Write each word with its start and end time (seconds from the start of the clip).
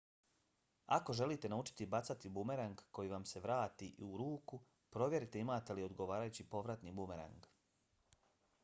ako 0.95 1.13
želite 1.17 1.51
naučiti 1.53 1.85
bacati 1.95 2.31
bumerang 2.37 2.81
koji 2.99 3.11
vam 3.13 3.27
se 3.33 3.43
vrati 3.45 3.91
u 4.09 4.17
ruku 4.23 4.61
provjerite 4.97 5.45
imate 5.47 5.79
li 5.81 5.87
odgovarajući 5.91 6.49
povratni 6.57 6.97
bumerang 7.03 7.49